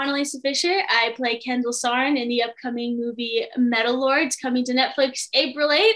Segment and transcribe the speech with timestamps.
[0.00, 0.82] Analesa Fisher.
[0.88, 5.92] I play Kendall Sarn in the upcoming movie Metal Lords coming to Netflix April 8th.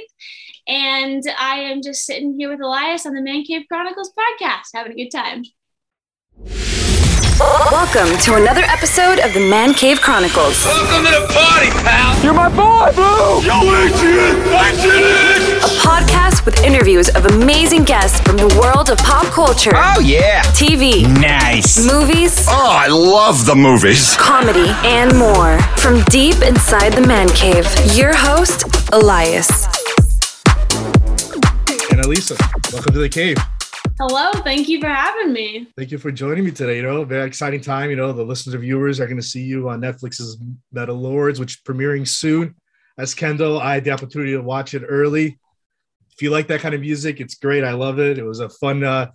[0.66, 4.92] And I am just sitting here with Elias on the Man Cave Chronicles podcast, having
[4.92, 5.42] a good time.
[7.38, 10.64] Welcome to another episode of the Man Cave Chronicles.
[10.64, 12.22] Welcome to the party, pal.
[12.22, 13.42] You're my boy, Blue.
[13.42, 15.58] Yo, Adrian, Adrian.
[15.58, 20.42] A podcast with interviews of amazing guests from the world of pop culture, Oh yeah.
[20.52, 21.84] TV, Nice.
[21.84, 24.14] movies, Oh, I love the movies.
[24.16, 25.58] comedy, and more.
[25.78, 28.62] From deep inside the Man Cave, your host,
[28.92, 29.66] Elias.
[31.90, 32.38] Analesa,
[32.72, 33.38] welcome to the cave.
[33.96, 35.68] Hello, thank you for having me.
[35.76, 36.78] Thank you for joining me today.
[36.78, 37.90] You know, very exciting time.
[37.90, 40.36] You know, the listeners, viewers are going to see you on Netflix's
[40.72, 42.56] Metal Lords, which is premiering soon.
[42.98, 45.38] As Kendall, I had the opportunity to watch it early.
[46.12, 47.62] If you like that kind of music, it's great.
[47.62, 48.18] I love it.
[48.18, 49.12] It was a fun, uh,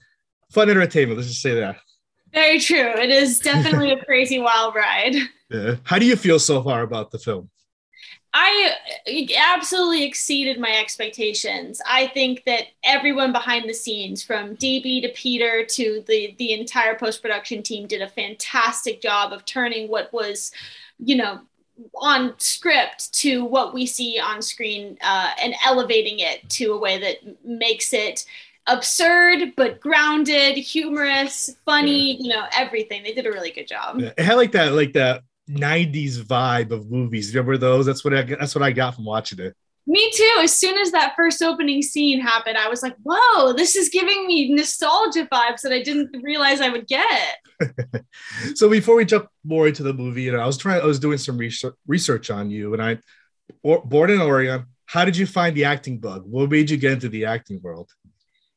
[0.54, 1.18] fun entertainment.
[1.18, 1.76] Let's just say that.
[2.34, 2.78] Very true.
[2.78, 5.16] It is definitely a crazy wild ride.
[5.50, 5.76] Yeah.
[5.84, 7.50] How do you feel so far about the film?
[8.34, 8.74] I
[9.56, 11.82] absolutely exceeded my expectations.
[11.88, 16.96] I think that everyone behind the scenes, from DB to Peter to the the entire
[16.96, 20.52] post production team, did a fantastic job of turning what was,
[21.00, 21.42] you know,
[21.96, 27.00] on script to what we see on screen uh, and elevating it to a way
[27.00, 28.26] that makes it
[28.68, 32.22] absurd but grounded, humorous, funny.
[32.22, 33.02] You know, everything.
[33.02, 34.00] They did a really good job.
[34.00, 34.12] Yeah.
[34.20, 37.34] Had like that, like that '90s vibe of movies.
[37.34, 37.86] Remember those?
[37.86, 39.56] That's what I, that's what I got from watching it.
[39.88, 40.40] Me too.
[40.42, 44.28] As soon as that first opening scene happened, I was like, whoa, this is giving
[44.28, 47.38] me nostalgia vibes that I didn't realize I would get.
[48.54, 51.00] so before we jump more into the movie, you know, I was trying, I was
[51.00, 53.00] doing some research research on you, and I,
[53.64, 54.68] or, born in Oregon.
[54.86, 56.24] How did you find the acting bug?
[56.26, 57.90] What made you get into the acting world?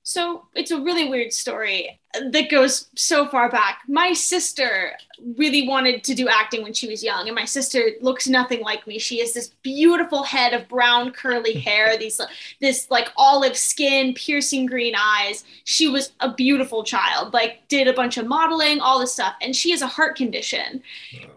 [0.03, 3.83] So it's a really weird story that goes so far back.
[3.89, 4.93] My sister
[5.37, 8.87] really wanted to do acting when she was young, and my sister looks nothing like
[8.87, 8.99] me.
[8.99, 12.21] She has this beautiful head of brown curly hair, these
[12.61, 15.45] this like olive skin, piercing green eyes.
[15.65, 19.57] She was a beautiful child, like did a bunch of modeling, all this stuff, and
[19.57, 20.83] she has a heart condition.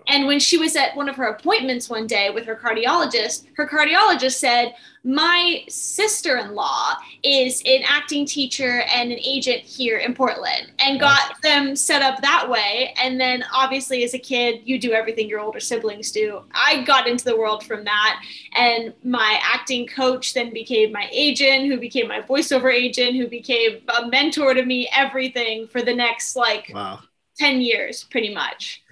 [0.07, 3.68] And when she was at one of her appointments one day with her cardiologist, her
[3.68, 10.13] cardiologist said, My sister in law is an acting teacher and an agent here in
[10.13, 12.94] Portland, and got them set up that way.
[13.02, 16.42] And then, obviously, as a kid, you do everything your older siblings do.
[16.53, 18.22] I got into the world from that.
[18.56, 23.81] And my acting coach then became my agent, who became my voiceover agent, who became
[23.98, 27.00] a mentor to me, everything for the next like Wow.
[27.38, 28.84] 10 years, pretty much.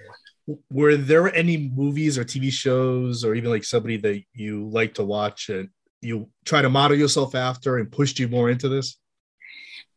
[0.70, 5.04] Were there any movies or TV shows, or even like somebody that you like to
[5.04, 5.70] watch and
[6.02, 8.98] you try to model yourself after and pushed you more into this?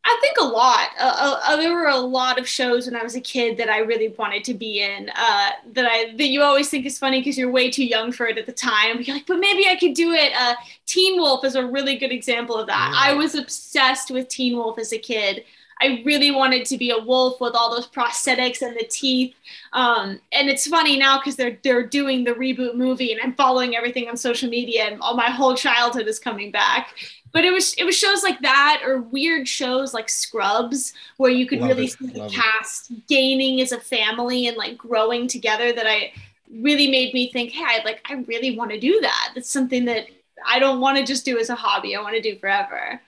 [0.10, 0.88] I think a lot.
[0.98, 3.80] Uh, uh, there were a lot of shows when I was a kid that I
[3.80, 5.10] really wanted to be in.
[5.10, 8.26] Uh, that I that you always think is funny because you're way too young for
[8.26, 9.02] it at the time.
[9.02, 10.32] You're like, but maybe I could do it.
[10.34, 12.92] Uh, Teen Wolf is a really good example of that.
[12.94, 13.12] Yeah.
[13.12, 15.44] I was obsessed with Teen Wolf as a kid.
[15.82, 19.36] I really wanted to be a wolf with all those prosthetics and the teeth.
[19.74, 23.76] Um, and it's funny now because they're they're doing the reboot movie, and I'm following
[23.76, 26.96] everything on social media, and all my whole childhood is coming back.
[27.34, 31.46] But it was it was shows like that or weird shows like Scrubs where you
[31.46, 32.36] could Love really it, see the love it.
[32.36, 35.72] cast gaining as a family and like growing together.
[35.74, 36.14] That I
[36.50, 39.32] really made me think, hey, I like I really want to do that.
[39.36, 40.08] That's something that
[40.46, 41.96] I don't want to just do as a hobby.
[41.96, 43.02] I want to do forever.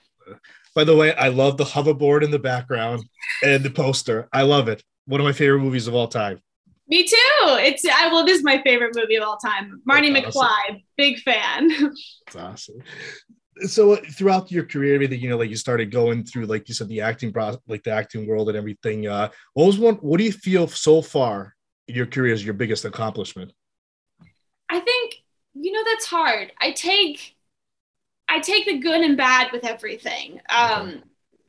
[0.74, 3.02] By the way, I love the hoverboard in the background
[3.42, 4.28] and the poster.
[4.32, 4.82] I love it.
[5.06, 6.40] One of my favorite movies of all time.
[6.88, 7.16] Me too.
[7.42, 9.80] It's I well, this is my favorite movie of all time.
[9.84, 10.48] Marty That's awesome.
[10.48, 11.70] McFly, big fan.
[12.26, 12.82] It's awesome.
[13.62, 16.74] So uh, throughout your career, everything you know, like you started going through, like you
[16.74, 19.06] said, the acting process, like the acting world and everything.
[19.06, 19.96] Uh, what was one?
[19.96, 21.54] What do you feel so far
[21.86, 23.52] in your career is your biggest accomplishment?
[24.68, 25.14] I think
[25.54, 26.52] you know that's hard.
[26.60, 27.36] I take
[28.30, 30.40] I take the good and bad with everything.
[30.48, 31.02] Um,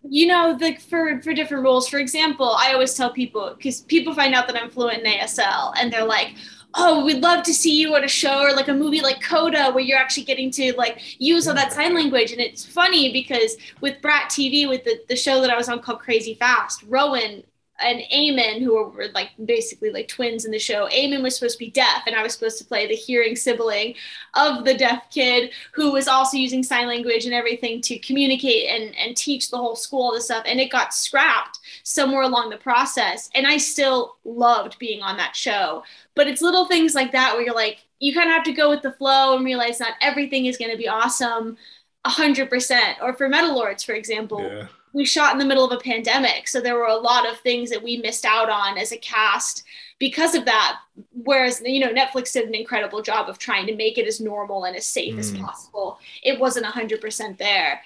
[0.03, 1.88] you know, the for for different roles.
[1.88, 5.74] For example, I always tell people because people find out that I'm fluent in ASL,
[5.78, 6.33] and they're like,
[6.74, 9.72] "Oh, we'd love to see you at a show or like a movie like Coda,
[9.72, 13.57] where you're actually getting to like use all that sign language." And it's funny because
[13.80, 17.44] with Brat TV, with the the show that I was on called Crazy Fast, Rowan
[17.83, 20.88] and Eamon, who were like basically like twins in the show.
[20.89, 23.95] Eamon was supposed to be deaf, and I was supposed to play the hearing sibling
[24.33, 28.95] of the deaf kid who was also using sign language and everything to communicate and,
[28.98, 30.44] and teach the whole school all this stuff.
[30.45, 33.30] And it got scrapped somewhere along the process.
[33.36, 35.83] And I still loved being on that show.
[36.16, 38.69] But it's little things like that where you're like, you kind of have to go
[38.69, 41.57] with the flow and realize not everything is going to be awesome
[42.06, 42.95] 100%.
[43.01, 44.68] Or for Metal Lords, for example, Yeah.
[44.94, 46.48] We shot in the middle of a pandemic.
[46.48, 49.64] So there were a lot of things that we missed out on as a cast
[50.00, 50.80] because of that.
[51.14, 54.66] Whereas, you know, Netflix did an incredible job of trying to make it as normal
[54.66, 55.20] and as safe mm.
[55.20, 56.00] as possible.
[56.24, 57.82] It wasn't 100% there.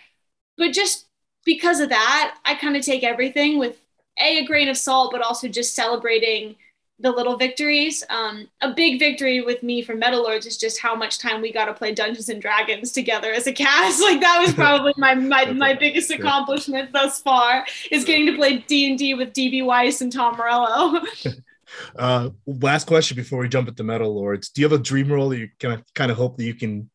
[0.57, 1.07] But just
[1.43, 3.77] because of that, I kind of take everything with
[4.19, 6.55] a, a grain of salt, but also just celebrating
[6.99, 8.03] the little victories.
[8.09, 11.51] Um, a big victory with me for Metal Lords is just how much time we
[11.51, 14.01] got to play Dungeons and Dragons together as a cast.
[14.05, 18.59] Like that was probably my my, my biggest accomplishment thus far is getting to play
[18.59, 21.01] D and D with DB Weiss and Tom Morello.
[21.95, 25.29] uh, last question before we jump into Metal Lords: Do you have a dream role
[25.29, 26.89] that you kind of kind of hope that you can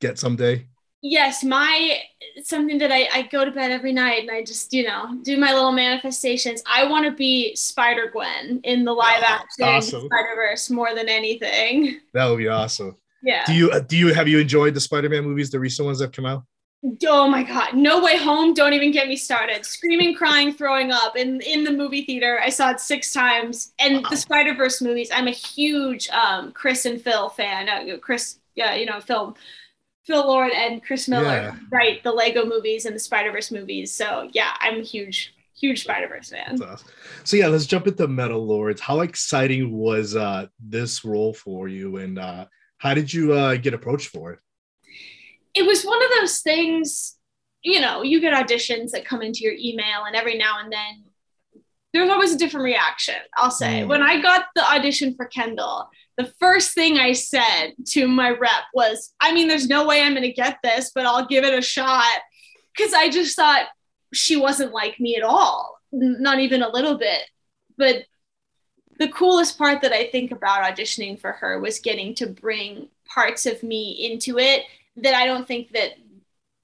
[0.00, 0.66] get someday?
[1.02, 2.00] Yes, my
[2.42, 5.36] something that I, I go to bed every night and I just, you know, do
[5.36, 6.62] my little manifestations.
[6.66, 10.06] I want to be Spider Gwen in the live oh, action awesome.
[10.06, 12.00] Spider Verse more than anything.
[12.12, 12.96] That would be awesome.
[13.22, 13.44] Yeah.
[13.44, 16.12] Do you do you have you enjoyed the Spider Man movies, the recent ones that
[16.12, 16.44] come out?
[17.06, 19.66] Oh my god, No Way Home, don't even get me started.
[19.66, 22.40] Screaming, crying, throwing up in in the movie theater.
[22.42, 23.72] I saw it 6 times.
[23.78, 24.10] And wow.
[24.10, 27.68] the Spider-Verse movies, I'm a huge um, Chris and Phil fan.
[27.68, 29.36] Uh, Chris, yeah, you know, Phil
[30.06, 31.56] Phil Lord and Chris Miller yeah.
[31.70, 33.92] write the Lego movies and the Spider Verse movies.
[33.92, 36.62] So yeah, I'm a huge, huge Spider Verse fan.
[36.62, 36.88] Awesome.
[37.24, 38.80] So yeah, let's jump into Metal Lords.
[38.80, 42.46] How exciting was uh, this role for you, and uh,
[42.78, 44.38] how did you uh, get approached for it?
[45.54, 47.16] It was one of those things,
[47.62, 51.04] you know, you get auditions that come into your email, and every now and then
[51.92, 53.14] there's always a different reaction.
[53.34, 53.88] I'll say mm.
[53.88, 58.64] when I got the audition for Kendall the first thing I said to my rep
[58.72, 61.58] was, I mean, there's no way I'm going to get this, but I'll give it
[61.58, 62.20] a shot.
[62.74, 63.66] Because I just thought
[64.12, 67.22] she wasn't like me at all, not even a little bit.
[67.76, 68.04] But
[68.98, 73.44] the coolest part that I think about auditioning for her was getting to bring parts
[73.46, 74.62] of me into it
[74.96, 75.92] that I don't think that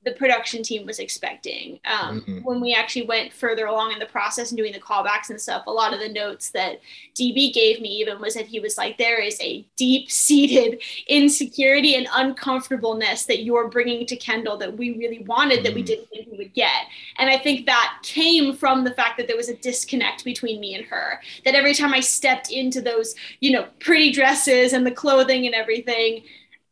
[0.04, 1.78] the production team was expecting.
[1.84, 2.38] Um, mm-hmm.
[2.38, 5.64] When we actually went further along in the process and doing the callbacks and stuff,
[5.66, 6.80] a lot of the notes that
[7.14, 11.94] DB gave me even was that he was like, there is a deep seated insecurity
[11.94, 15.64] and uncomfortableness that you're bringing to Kendall that we really wanted mm-hmm.
[15.64, 15.86] that we mm-hmm.
[15.86, 16.86] didn't think we would get.
[17.18, 20.74] And I think that came from the fact that there was a disconnect between me
[20.74, 21.20] and her.
[21.44, 25.54] That every time I stepped into those, you know, pretty dresses and the clothing and
[25.54, 26.24] everything,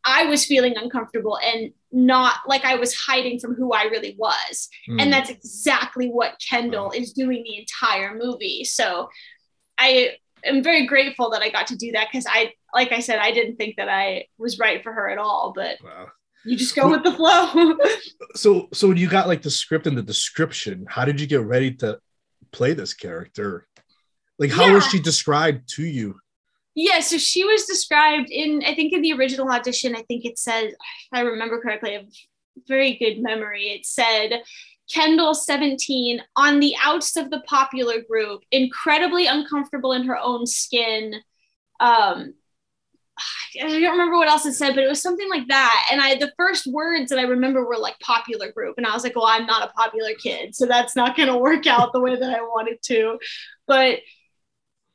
[0.05, 4.69] I was feeling uncomfortable and not like I was hiding from who I really was.
[4.89, 5.03] Mm.
[5.03, 8.65] And that's exactly what Kendall is doing the entire movie.
[8.65, 9.09] So
[9.79, 10.13] I
[10.45, 13.33] am very grateful that I got to do that because I, like I said, I
[13.33, 16.09] didn't think that I was right for her at all, but wow.
[16.45, 17.77] you just go with the flow.
[18.35, 21.43] so, so when you got like the script and the description, how did you get
[21.43, 21.99] ready to
[22.53, 23.67] play this character?
[24.39, 24.75] Like, how yeah.
[24.75, 26.19] was she described to you?
[26.83, 30.39] Yeah, so she was described in, I think in the original audition, I think it
[30.39, 30.77] said, if
[31.13, 32.07] I remember correctly, a
[32.67, 33.65] very good memory.
[33.65, 34.43] It said,
[34.91, 41.17] Kendall, 17, on the outs of the popular group, incredibly uncomfortable in her own skin.
[41.81, 42.33] Um,
[43.63, 45.89] I don't remember what else it said, but it was something like that.
[45.93, 48.79] And I, the first words that I remember were like popular group.
[48.79, 50.55] And I was like, well, I'm not a popular kid.
[50.55, 53.19] So that's not going to work out the way that I wanted to.
[53.67, 53.99] But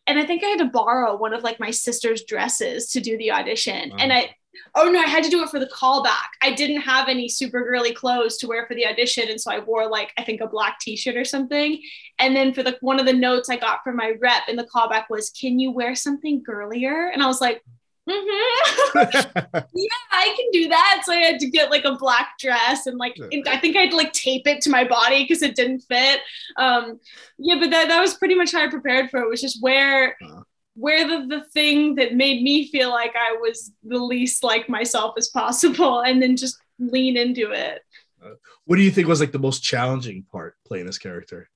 [0.07, 3.17] and I think I had to borrow one of like my sister's dresses to do
[3.17, 3.89] the audition.
[3.89, 3.97] Wow.
[3.99, 4.35] And I,
[4.75, 6.29] oh no, I had to do it for the callback.
[6.41, 9.29] I didn't have any super girly clothes to wear for the audition.
[9.29, 11.81] And so I wore like, I think a black t-shirt or something.
[12.19, 14.67] And then for the, one of the notes I got from my rep in the
[14.73, 17.09] callback was, can you wear something girlier?
[17.09, 17.63] And I was like,
[18.09, 18.99] Mm-hmm.
[19.73, 21.03] yeah, I can do that.
[21.05, 23.91] So I had to get like a black dress and like I think I had
[23.91, 26.19] to like tape it to my body because it didn't fit.
[26.57, 26.99] Um,
[27.37, 29.29] yeah, but that, that was pretty much how I prepared for it.
[29.29, 30.43] Was just wear uh-huh.
[30.75, 35.15] wear the, the thing that made me feel like I was the least like myself
[35.17, 37.81] as possible, and then just lean into it.
[38.23, 41.49] Uh, what do you think was like the most challenging part playing this character?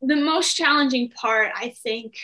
[0.00, 2.14] The most challenging part, I think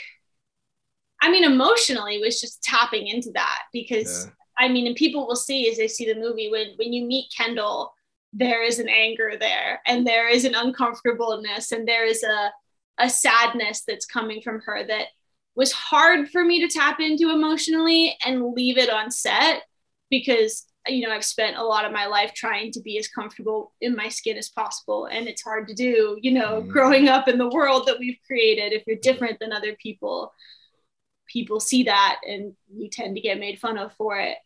[1.24, 4.66] I mean, emotionally was just tapping into that because yeah.
[4.66, 7.32] I mean, and people will see as they see the movie when when you meet
[7.34, 7.94] Kendall,
[8.34, 12.52] there is an anger there, and there is an uncomfortableness, and there is a
[12.98, 15.06] a sadness that's coming from her that
[15.56, 19.62] was hard for me to tap into emotionally and leave it on set
[20.10, 23.72] because you know I've spent a lot of my life trying to be as comfortable
[23.80, 26.68] in my skin as possible and it's hard to do you know mm.
[26.68, 30.32] growing up in the world that we've created if you're different than other people
[31.34, 34.38] people see that and you tend to get made fun of for it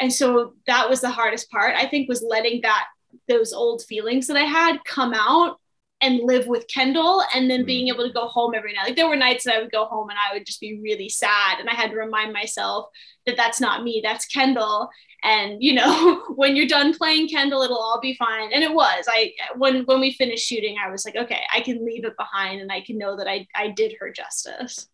[0.00, 2.86] and so that was the hardest part i think was letting that
[3.28, 5.58] those old feelings that i had come out
[6.02, 7.66] and live with Kendall and then Mm.
[7.66, 8.86] being able to go home every night.
[8.86, 11.08] Like there were nights that I would go home and I would just be really
[11.08, 12.86] sad and I had to remind myself
[13.24, 14.90] that that's not me, that's Kendall.
[15.22, 18.52] And you know, when you're done playing Kendall, it'll all be fine.
[18.52, 19.04] And it was.
[19.08, 22.60] I when when we finished shooting, I was like, okay, I can leave it behind
[22.60, 24.88] and I can know that I I did her justice.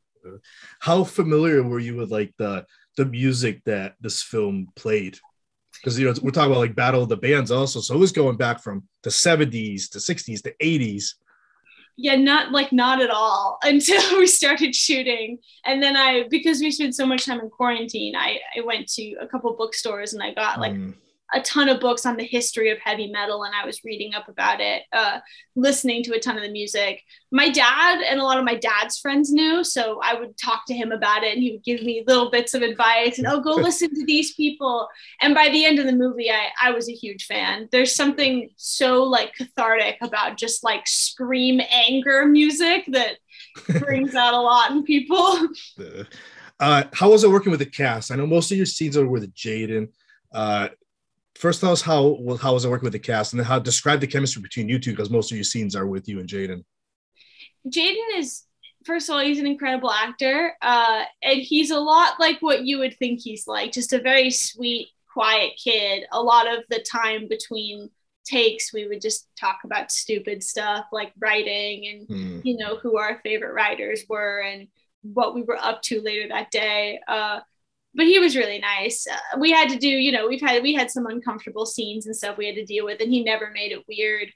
[0.80, 5.18] How familiar were you with like the the music that this film played?
[5.75, 8.12] Because you know we're talking about like Battle of the Bands also, so it was
[8.12, 11.14] going back from the 70s to 60s to 80s.
[11.96, 16.70] yeah not like not at all until we started shooting and then i because we
[16.70, 20.32] spent so much time in quarantine i i went to a couple bookstores and i
[20.34, 20.94] got like Mm.
[21.35, 24.28] A ton of books on the history of heavy metal and i was reading up
[24.28, 25.18] about it uh,
[25.56, 28.99] listening to a ton of the music my dad and a lot of my dad's
[28.99, 32.02] friends knew so i would talk to him about it and he would give me
[32.06, 34.88] little bits of advice and oh go listen to these people
[35.20, 38.49] and by the end of the movie i i was a huge fan there's something
[38.56, 43.18] so like cathartic about just like scream anger music that
[43.80, 45.49] brings out a lot in people
[46.61, 48.11] Uh, how was it working with the cast?
[48.11, 49.88] I know most of your scenes are with Jaeden.
[50.32, 50.68] Uh,
[51.38, 53.59] first, tell us how well, how was it working with the cast, and then how
[53.59, 56.28] describe the chemistry between you two because most of your scenes are with you and
[56.28, 56.64] Jaeden.
[57.68, 58.45] Jaeden is
[58.85, 62.78] first of all he's an incredible actor uh, and he's a lot like what you
[62.78, 67.26] would think he's like just a very sweet quiet kid a lot of the time
[67.28, 67.90] between
[68.25, 72.40] takes we would just talk about stupid stuff like writing and Hmm.
[72.45, 74.68] you know who our favorite writers were and
[75.02, 77.40] what we were up to later that day uh,
[77.95, 79.07] but he was really nice.
[79.07, 82.16] Uh, we had to do you know we've had we had some uncomfortable scenes and
[82.16, 84.28] stuff we had to deal with and he never made it weird.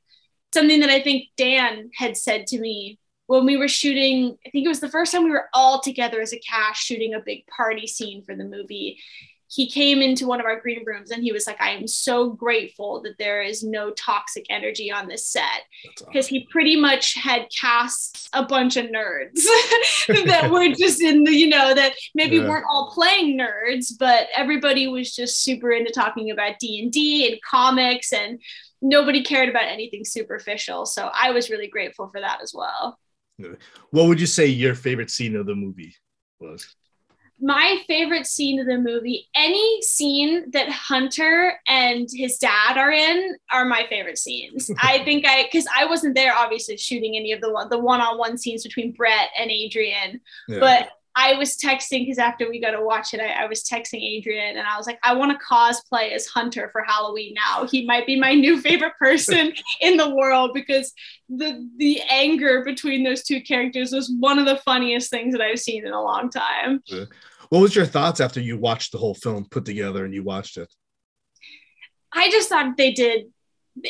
[0.54, 4.66] Something that i think dan had said to me when we were shooting i think
[4.66, 7.46] it was the first time we were all together as a cast shooting a big
[7.46, 8.98] party scene for the movie
[9.54, 12.30] he came into one of our green rooms and he was like i am so
[12.30, 15.62] grateful that there is no toxic energy on this set
[16.06, 19.42] because he pretty much had cast a bunch of nerds
[20.26, 22.48] that were just in the you know that maybe Yeah.
[22.48, 28.12] weren't all playing nerds but everybody was just super into talking about d&d and comics
[28.12, 28.40] and
[28.80, 32.98] nobody cared about anything superficial so i was really grateful for that as well
[33.90, 35.94] What would you say your favorite scene of the movie
[36.40, 36.74] was?
[37.42, 43.36] My favorite scene of the movie any scene that hunter and his dad are in
[43.50, 47.40] are my favorite scenes i think i because i wasn't there obviously shooting any of
[47.40, 50.60] the one the one-on-one scenes between brett and adrian Yeah.
[50.60, 54.00] but I was texting because after we got to watch it, I, I was texting
[54.02, 57.66] Adrian and I was like, I want to cosplay as Hunter for Halloween now.
[57.66, 60.90] He might be my new favorite person in the world because
[61.28, 65.58] the the anger between those two characters was one of the funniest things that I've
[65.58, 66.82] seen in a long time.
[67.52, 70.56] What was your thoughts after you watched the whole film put together and you watched
[70.56, 70.72] it?
[72.10, 73.26] I just thought they did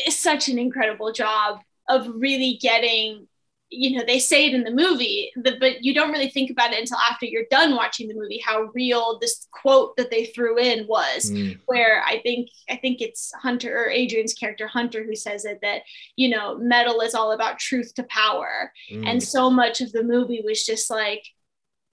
[0.09, 3.28] such an incredible job of really getting
[3.71, 6.78] you know they say it in the movie but you don't really think about it
[6.81, 10.87] until after you're done watching the movie how real this quote that they threw in
[10.88, 11.59] was Mm.
[11.66, 15.83] where i think i think it's hunter or adrian's character hunter who says it that
[16.16, 19.07] you know metal is all about truth to power Mm.
[19.07, 21.25] and so much of the movie was just like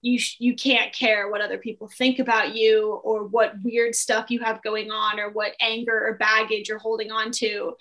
[0.01, 4.29] you sh- you can't care what other people think about you or what weird stuff
[4.29, 7.73] you have going on or what anger or baggage you're holding on to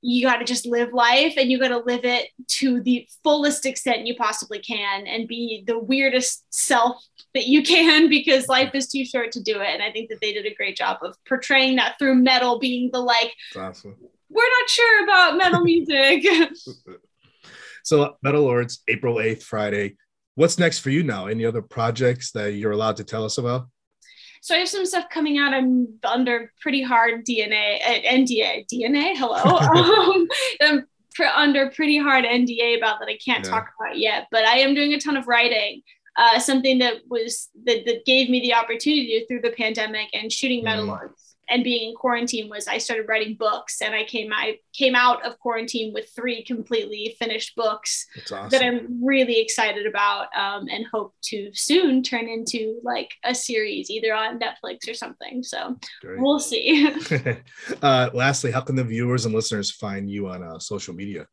[0.00, 3.66] you got to just live life and you got to live it to the fullest
[3.66, 8.86] extent you possibly can and be the weirdest self that you can because life is
[8.86, 11.16] too short to do it and i think that they did a great job of
[11.26, 13.96] portraying that through metal being the like awesome.
[14.28, 16.24] we're not sure about metal music
[17.88, 19.96] So Metal Lords, April 8th, Friday.
[20.38, 21.26] What's next for you now?
[21.26, 23.66] Any other projects that you're allowed to tell us about?
[24.40, 25.52] So I have some stuff coming out.
[25.52, 29.16] I'm under pretty hard DNA, uh, NDA, DNA.
[29.16, 30.28] Hello, um,
[30.60, 33.50] I'm pr- under pretty hard NDA about that I can't Yeah.
[33.50, 34.28] talk about yet.
[34.30, 35.82] But I am doing a ton of writing.
[36.16, 40.62] Uh, something that was that, that gave me the opportunity through the pandemic and shooting
[40.62, 40.88] Metal Mm.
[40.88, 44.94] Lords and being in quarantine was I started writing books and I came I came
[44.94, 48.48] out of quarantine with three completely finished books awesome.
[48.50, 53.90] that I'm really excited about um, and hope to soon turn into like a series
[53.90, 55.42] either on Netflix or something.
[55.42, 56.20] So Great.
[56.20, 56.92] we'll see.
[57.82, 61.26] uh, lastly, how can the viewers and listeners find you on uh, social media?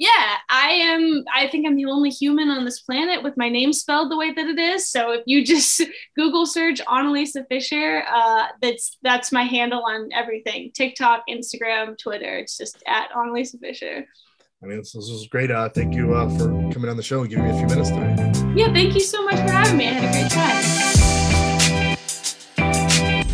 [0.00, 1.24] Yeah, I am.
[1.32, 4.32] I think I'm the only human on this planet with my name spelled the way
[4.32, 4.90] that it is.
[4.90, 5.82] So if you just
[6.16, 12.38] Google search Analesa Fisher, uh, that's that's my handle on everything: TikTok, Instagram, Twitter.
[12.38, 14.06] It's just at Analesa Fisher.
[14.62, 15.50] I mean, this, this was great.
[15.50, 17.90] Uh, thank you uh, for coming on the show and giving me a few minutes
[17.90, 18.54] today.
[18.56, 19.86] Yeah, thank you so much for having me.
[19.86, 20.79] I had a great time.